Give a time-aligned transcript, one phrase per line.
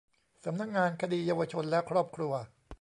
[0.45, 2.33] สำนักงานคดีเยาวชนและครอบครัว